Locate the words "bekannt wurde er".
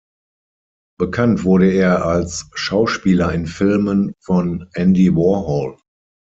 0.97-2.03